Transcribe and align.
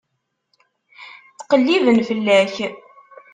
Ttqelliben 1.33 1.99
fell-ak. 2.07 2.55